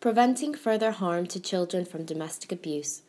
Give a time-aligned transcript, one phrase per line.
[0.00, 3.02] Preventing Further Harm to Children from Domestic Abuse.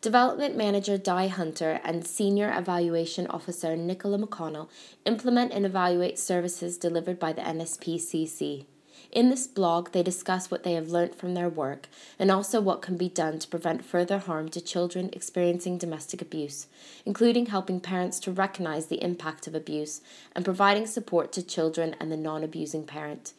[0.00, 4.68] Development Manager Di Hunter and Senior Evaluation Officer Nicola McConnell
[5.06, 8.64] implement and evaluate services delivered by the NSPCC.
[9.12, 11.86] In this blog, they discuss what they have learnt from their work
[12.18, 16.66] and also what can be done to prevent further harm to children experiencing domestic abuse,
[17.06, 20.00] including helping parents to recognize the impact of abuse
[20.34, 23.32] and providing support to children and the non abusing parent.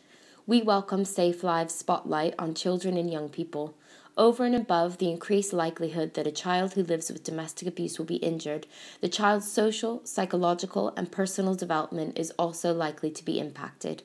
[0.46, 3.76] We welcome Safe Lives Spotlight on children and young people.
[4.18, 8.06] Over and above the increased likelihood that a child who lives with domestic abuse will
[8.06, 8.68] be injured,
[9.00, 14.04] the child's social, psychological, and personal development is also likely to be impacted.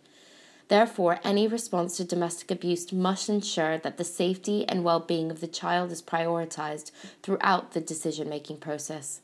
[0.68, 5.40] Therefore, any response to domestic abuse must ensure that the safety and well being of
[5.40, 9.22] the child is prioritized throughout the decision making process.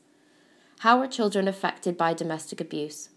[0.79, 3.07] How are children affected by domestic abuse?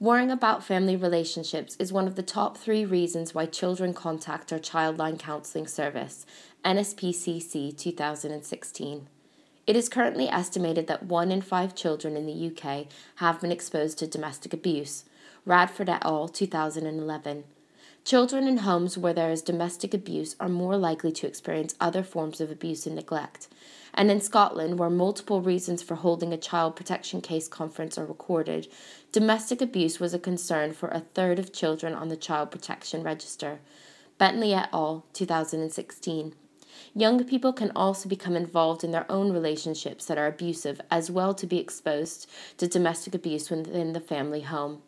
[0.00, 4.58] Worrying about family relationships is one of the top three reasons why children contact our
[4.58, 6.24] Childline Counselling Service,
[6.64, 9.08] NSPCC 2016.
[9.66, 13.98] It is currently estimated that one in five children in the UK have been exposed
[13.98, 15.04] to domestic abuse.
[15.44, 16.28] Radford et al.
[16.28, 17.44] 2011.
[18.04, 22.40] Children in homes where there is domestic abuse are more likely to experience other forms
[22.40, 23.48] of abuse and neglect.
[23.92, 28.68] And in Scotland, where multiple reasons for holding a child protection case conference are recorded,
[29.12, 33.60] domestic abuse was a concern for a third of children on the Child Protection Register.
[34.16, 36.34] Bentley et al., 2016.
[36.94, 41.34] Young people can also become involved in their own relationships that are abusive, as well
[41.34, 44.82] to be exposed to domestic abuse within the family home.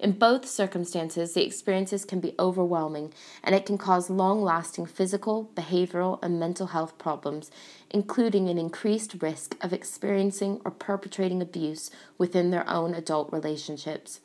[0.00, 5.50] In both circumstances, the experiences can be overwhelming and it can cause long lasting physical,
[5.54, 7.50] behavioral, and mental health problems,
[7.90, 14.20] including an increased risk of experiencing or perpetrating abuse within their own adult relationships.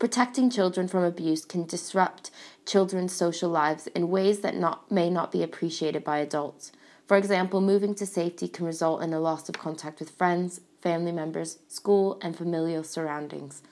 [0.00, 2.32] Protecting children from abuse can disrupt
[2.66, 6.72] children's social lives in ways that not, may not be appreciated by adults.
[7.06, 11.12] For example, moving to safety can result in a loss of contact with friends, family
[11.12, 13.62] members, school, and familial surroundings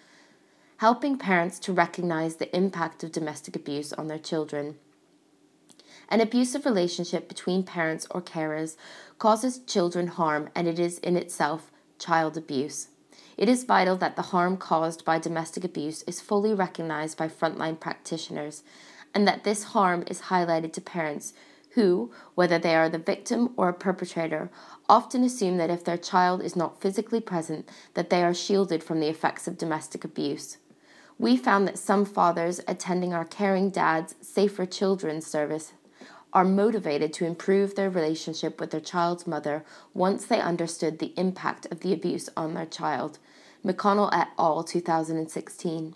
[0.78, 4.76] helping parents to recognize the impact of domestic abuse on their children.
[6.08, 8.76] An abusive relationship between parents or carers
[9.18, 12.88] causes children harm and it is in itself child abuse.
[13.38, 17.78] It is vital that the harm caused by domestic abuse is fully recognized by frontline
[17.78, 18.64] practitioners
[19.14, 21.34] and that this harm is highlighted to parents
[21.74, 24.50] who, whether they are the victim or a perpetrator,
[24.88, 28.98] often assume that if their child is not physically present that they are shielded from
[28.98, 30.58] the effects of domestic abuse.
[31.16, 35.74] We found that some fathers attending our Caring Dads Safer Children service
[36.32, 41.66] are motivated to improve their relationship with their child's mother once they understood the impact
[41.70, 43.18] of the abuse on their child.
[43.64, 45.94] McConnell et al., 2016.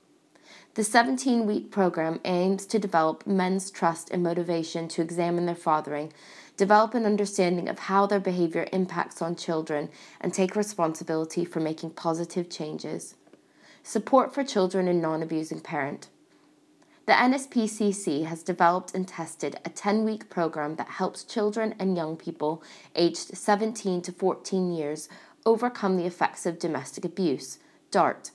[0.75, 6.13] The 17 week program aims to develop men's trust and motivation to examine their fathering,
[6.57, 9.91] develop an understanding of how their behavior impacts on children,
[10.21, 13.15] and take responsibility for making positive changes.
[13.83, 16.09] Support for Children and Non Abusing Parent.
[17.05, 22.17] The NSPCC has developed and tested a 10 week program that helps children and young
[22.17, 22.63] people
[22.95, 25.09] aged 17 to 14 years
[25.45, 27.59] overcome the effects of domestic abuse.
[27.91, 28.31] DART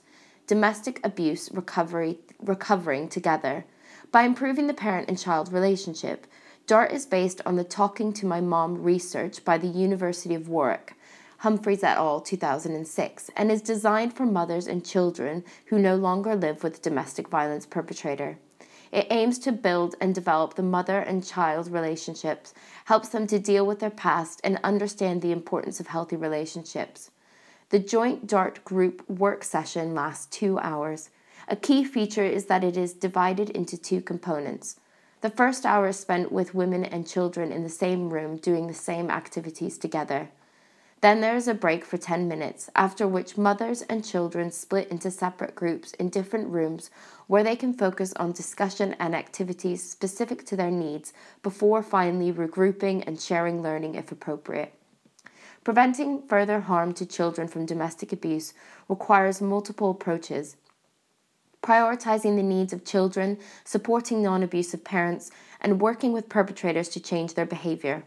[0.46, 3.64] Domestic Abuse Recovery Recovering Together.
[4.10, 6.26] By improving the parent and child relationship,
[6.66, 10.94] DART is based on the Talking to My Mom research by the University of Warwick.
[11.38, 16.62] Humphreys et al., 2006, and is designed for mothers and children who no longer live
[16.62, 18.38] with a domestic violence perpetrator.
[18.90, 22.54] It aims to build and develop the mother and child relationships,
[22.86, 27.10] helps them to deal with their past, and understand the importance of healthy relationships.
[27.70, 31.10] The joint DART group work session lasts two hours.
[31.48, 34.80] A key feature is that it is divided into two components.
[35.20, 38.74] The first hour is spent with women and children in the same room doing the
[38.74, 40.30] same activities together.
[41.00, 45.12] Then there is a break for 10 minutes, after which mothers and children split into
[45.12, 46.90] separate groups in different rooms
[47.28, 53.04] where they can focus on discussion and activities specific to their needs before finally regrouping
[53.06, 54.74] and sharing learning if appropriate.
[55.62, 58.52] Preventing further harm to children from domestic abuse
[58.88, 60.56] requires multiple approaches.
[61.62, 65.30] Prioritizing the needs of children, supporting non abusive parents,
[65.60, 68.04] and working with perpetrators to change their behavior.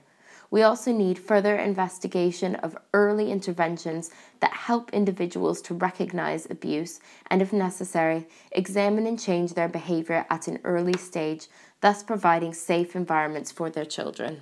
[0.51, 4.12] We also need further investigation of early interventions
[4.42, 10.50] that help individuals to recognize abuse and, if necessary, examine and change their behavior at
[10.50, 11.48] an early stage,
[11.80, 14.42] thus providing safe environments for their children.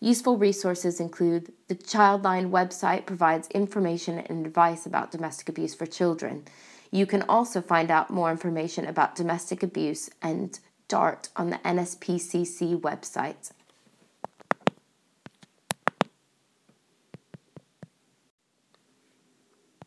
[0.00, 6.44] Useful resources include the Childline website provides information and advice about domestic abuse for children.
[6.90, 10.58] You can also find out more information about domestic abuse and
[10.88, 13.52] DART on the NSPCC website.